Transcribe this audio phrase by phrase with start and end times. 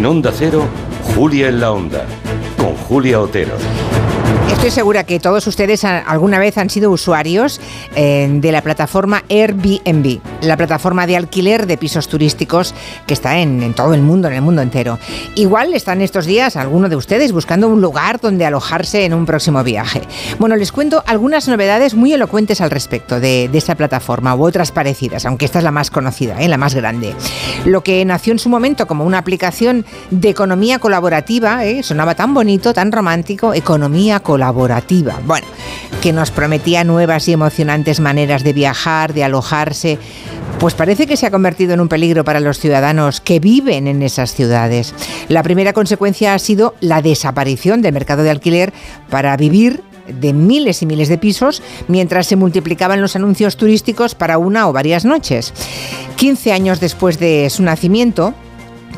[0.00, 0.64] En Onda Cero,
[1.14, 2.06] Julia en la Onda,
[2.56, 3.52] con Julia Otero.
[4.50, 7.60] Estoy segura que todos ustedes alguna vez han sido usuarios
[7.94, 12.74] eh, de la plataforma Airbnb, la plataforma de alquiler de pisos turísticos
[13.06, 14.98] que está en, todo el mundo, en el mundo entero.
[15.34, 19.62] Igual están estos días alguno de ustedes buscando un lugar donde alojarse en un próximo
[19.62, 20.02] viaje.
[20.38, 24.72] Bueno, les cuento algunas novedades muy elocuentes al respecto de, de esta plataforma u otras
[24.72, 26.48] parecidas, aunque esta es la más conocida, ¿eh?
[26.48, 27.14] la más grande.
[27.64, 31.82] Lo que nació en su momento como una aplicación de economía colaborativa, ¿eh?
[31.82, 34.70] sonaba tan bonito, tan romántico, economía colaborativa
[35.26, 35.46] bueno,
[36.02, 39.98] que nos prometía nuevas y emocionantes maneras de viajar, de alojarse,
[40.60, 44.02] pues parece que se ha convertido en un peligro para los ciudadanos que viven en
[44.02, 44.94] esas ciudades.
[45.28, 48.74] La primera consecuencia ha sido la desaparición del mercado de alquiler
[49.08, 54.36] para vivir de miles y miles de pisos mientras se multiplicaban los anuncios turísticos para
[54.36, 55.54] una o varias noches.
[56.16, 58.34] 15 años después de su nacimiento,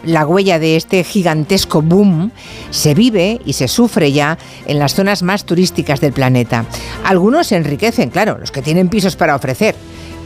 [0.05, 2.33] la huella de este gigantesco boom
[2.71, 6.65] se vive y se sufre ya en las zonas más turísticas del planeta.
[7.05, 9.77] Algunos se enriquecen, claro, los que tienen pisos para ofrecer,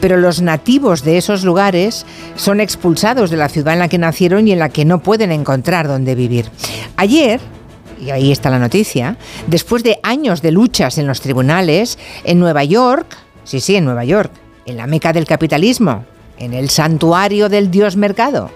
[0.01, 4.47] pero los nativos de esos lugares son expulsados de la ciudad en la que nacieron
[4.47, 6.49] y en la que no pueden encontrar dónde vivir.
[6.95, 7.39] Ayer,
[7.99, 9.17] y ahí está la noticia,
[9.47, 14.05] después de años de luchas en los tribunales, en Nueva York, sí, sí, en Nueva
[14.05, 14.31] York,
[14.65, 16.05] en la meca del capitalismo,
[16.37, 18.51] en el santuario del dios mercado,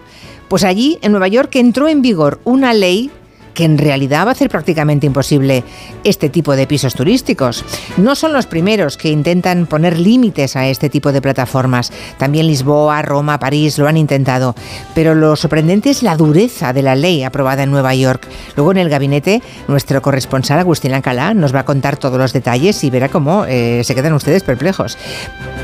[0.47, 3.09] pues allí, en Nueva York, entró en vigor una ley
[3.53, 5.63] que en realidad va a hacer prácticamente imposible
[6.03, 7.63] este tipo de pisos turísticos.
[7.97, 11.91] No son los primeros que intentan poner límites a este tipo de plataformas.
[12.17, 14.55] También Lisboa, Roma, París lo han intentado.
[14.95, 18.27] Pero lo sorprendente es la dureza de la ley aprobada en Nueva York.
[18.55, 22.83] Luego en el gabinete, nuestro corresponsal Agustín Alcalá nos va a contar todos los detalles
[22.83, 24.97] y verá cómo eh, se quedan ustedes perplejos.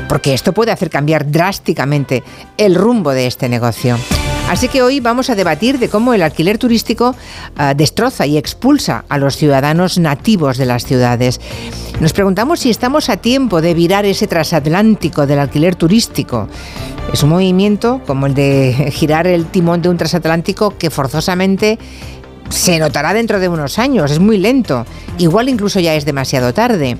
[0.08, 2.22] Porque esto puede hacer cambiar drásticamente
[2.56, 3.96] el rumbo de este negocio.
[4.48, 7.14] Así que hoy vamos a debatir de cómo el alquiler turístico
[7.56, 11.38] ah, destroza y expulsa a los ciudadanos nativos de las ciudades.
[12.00, 16.48] Nos preguntamos si estamos a tiempo de virar ese transatlántico del alquiler turístico.
[17.12, 21.78] Es un movimiento como el de girar el timón de un transatlántico que forzosamente
[22.48, 24.86] se notará dentro de unos años, es muy lento.
[25.18, 26.98] Igual incluso ya es demasiado tarde.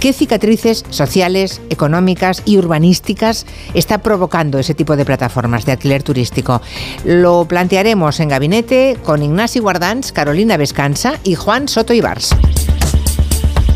[0.00, 6.60] ¿Qué cicatrices sociales, económicas y urbanísticas está provocando ese tipo de plataformas de alquiler turístico?
[7.04, 12.30] Lo plantearemos en gabinete con Ignacio Guardans, Carolina Vescanza y Juan Soto Ibars.